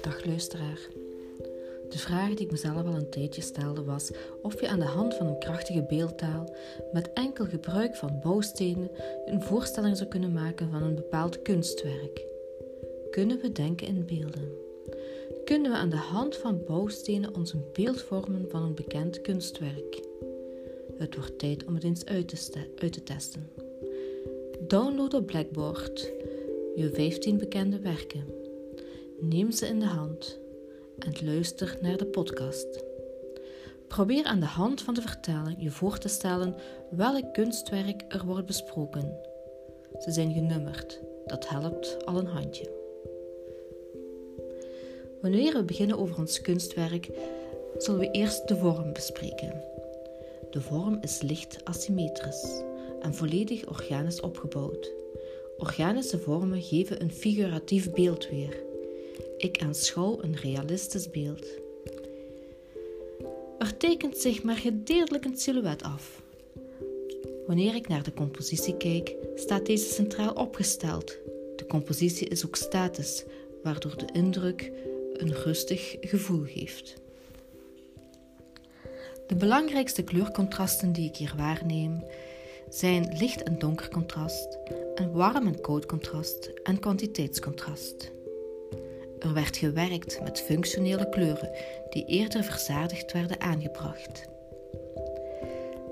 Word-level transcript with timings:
Dag 0.00 0.24
luisteraar. 0.24 0.88
De 1.88 1.98
vraag 1.98 2.28
die 2.28 2.44
ik 2.44 2.50
mezelf 2.50 2.86
al 2.86 2.94
een 2.94 3.10
tijdje 3.10 3.42
stelde 3.42 3.84
was 3.84 4.10
of 4.42 4.60
je 4.60 4.68
aan 4.68 4.78
de 4.78 4.84
hand 4.84 5.14
van 5.14 5.26
een 5.26 5.38
krachtige 5.38 5.82
beeldtaal 5.82 6.54
met 6.92 7.12
enkel 7.12 7.46
gebruik 7.46 7.96
van 7.96 8.20
bouwstenen 8.22 8.90
een 9.26 9.42
voorstelling 9.42 9.96
zou 9.96 10.08
kunnen 10.08 10.32
maken 10.32 10.70
van 10.70 10.82
een 10.82 10.94
bepaald 10.94 11.42
kunstwerk. 11.42 12.24
Kunnen 13.10 13.40
we 13.40 13.52
denken 13.52 13.86
in 13.86 14.06
beelden? 14.06 14.52
Kunnen 15.44 15.70
we 15.70 15.76
aan 15.76 15.90
de 15.90 15.96
hand 15.96 16.36
van 16.36 16.64
bouwstenen 16.66 17.34
ons 17.34 17.52
een 17.52 17.64
beeld 17.72 18.02
vormen 18.02 18.46
van 18.50 18.62
een 18.62 18.74
bekend 18.74 19.20
kunstwerk? 19.20 20.00
Het 20.98 21.16
wordt 21.16 21.38
tijd 21.38 21.64
om 21.64 21.74
het 21.74 21.84
eens 21.84 22.04
uit 22.04 22.28
te, 22.28 22.66
uit 22.78 22.92
te 22.92 23.02
testen. 23.02 23.65
Download 24.66 25.14
op 25.14 25.26
Blackboard 25.26 26.12
je 26.74 26.90
15 26.90 27.38
bekende 27.38 27.80
werken. 27.80 28.24
Neem 29.20 29.50
ze 29.50 29.66
in 29.66 29.80
de 29.80 29.86
hand 29.86 30.38
en 30.98 31.26
luister 31.26 31.78
naar 31.80 31.96
de 31.96 32.06
podcast. 32.06 32.84
Probeer 33.86 34.24
aan 34.24 34.40
de 34.40 34.46
hand 34.46 34.82
van 34.82 34.94
de 34.94 35.00
vertaling 35.00 35.56
je 35.62 35.70
voor 35.70 35.98
te 35.98 36.08
stellen 36.08 36.54
welk 36.90 37.34
kunstwerk 37.34 38.04
er 38.08 38.26
wordt 38.26 38.46
besproken. 38.46 39.18
Ze 39.98 40.10
zijn 40.10 40.32
genummerd, 40.32 41.00
dat 41.26 41.48
helpt 41.48 42.06
al 42.06 42.18
een 42.18 42.26
handje. 42.26 42.70
Wanneer 45.20 45.52
we 45.52 45.64
beginnen 45.64 45.98
over 45.98 46.18
ons 46.18 46.40
kunstwerk, 46.40 47.08
zullen 47.78 48.00
we 48.00 48.10
eerst 48.10 48.48
de 48.48 48.56
vorm 48.56 48.92
bespreken. 48.92 49.62
De 50.50 50.60
vorm 50.60 50.98
is 51.00 51.22
licht 51.22 51.64
asymmetrisch 51.64 52.62
en 53.00 53.14
volledig 53.14 53.68
organisch 53.68 54.20
opgebouwd. 54.20 54.92
Organische 55.58 56.18
vormen 56.18 56.62
geven 56.62 57.00
een 57.00 57.12
figuratief 57.12 57.90
beeld 57.90 58.28
weer. 58.28 58.64
Ik 59.38 59.62
aanschouw 59.62 60.18
een 60.22 60.36
realistisch 60.36 61.10
beeld. 61.10 61.46
Er 63.58 63.76
tekent 63.76 64.16
zich 64.16 64.42
maar 64.42 64.56
gedeeltelijk 64.56 65.24
een 65.24 65.38
silhouet 65.38 65.82
af. 65.82 66.22
Wanneer 67.46 67.74
ik 67.74 67.88
naar 67.88 68.02
de 68.02 68.12
compositie 68.12 68.76
kijk, 68.76 69.14
staat 69.34 69.66
deze 69.66 69.92
centraal 69.92 70.32
opgesteld. 70.32 71.18
De 71.56 71.66
compositie 71.66 72.28
is 72.28 72.46
ook 72.46 72.56
statisch, 72.56 73.24
waardoor 73.62 73.96
de 73.96 74.08
indruk 74.12 74.72
een 75.12 75.32
rustig 75.32 75.96
gevoel 76.00 76.42
geeft. 76.46 76.94
De 79.26 79.34
belangrijkste 79.34 80.02
kleurcontrasten 80.02 80.92
die 80.92 81.08
ik 81.08 81.16
hier 81.16 81.34
waarneem 81.36 82.04
zijn 82.68 83.16
licht- 83.18 83.42
en 83.42 83.58
donker 83.58 83.88
contrast, 83.88 84.58
en 84.94 85.12
warm- 85.12 85.46
en 85.46 85.60
koud 85.60 85.86
contrast 85.86 86.50
en 86.62 86.78
kwantiteitscontrast. 86.78 88.10
Er 89.18 89.32
werd 89.32 89.56
gewerkt 89.56 90.20
met 90.22 90.40
functionele 90.40 91.08
kleuren 91.08 91.50
die 91.90 92.04
eerder 92.04 92.44
verzadigd 92.44 93.12
werden 93.12 93.40
aangebracht. 93.40 94.28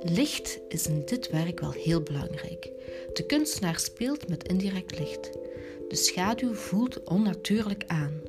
Licht 0.00 0.60
is 0.68 0.86
in 0.86 1.02
dit 1.04 1.30
werk 1.30 1.60
wel 1.60 1.72
heel 1.72 2.02
belangrijk. 2.02 2.70
De 3.12 3.24
kunstenaar 3.26 3.78
speelt 3.78 4.28
met 4.28 4.48
indirect 4.48 4.98
licht. 4.98 5.30
De 5.88 5.96
schaduw 5.96 6.54
voelt 6.54 7.04
onnatuurlijk 7.04 7.84
aan. 7.86 8.20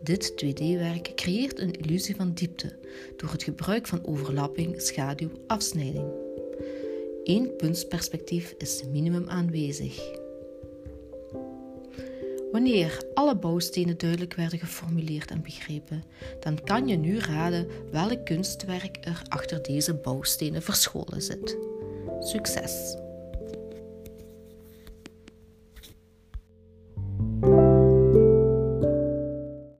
Dit 0.00 0.44
2D-werk 0.44 1.12
creëert 1.14 1.58
een 1.58 1.72
illusie 1.72 2.16
van 2.16 2.32
diepte 2.32 2.72
door 3.16 3.30
het 3.30 3.42
gebruik 3.42 3.86
van 3.86 4.06
overlapping, 4.06 4.80
schaduw, 4.80 5.30
afsnijding. 5.46 6.23
Eén 7.24 7.56
puntsperspectief 7.56 8.54
is 8.58 8.82
minimum 8.92 9.28
aanwezig. 9.28 10.00
Wanneer 12.52 13.04
alle 13.14 13.36
bouwstenen 13.36 13.98
duidelijk 13.98 14.34
werden 14.34 14.58
geformuleerd 14.58 15.30
en 15.30 15.42
begrepen, 15.42 16.04
dan 16.40 16.64
kan 16.64 16.88
je 16.88 16.96
nu 16.96 17.18
raden 17.18 17.68
welk 17.90 18.24
kunstwerk 18.24 18.96
er 19.00 19.22
achter 19.28 19.62
deze 19.62 19.94
bouwstenen 19.94 20.62
verscholen 20.62 21.22
zit. 21.22 21.58
Succes! 22.20 23.03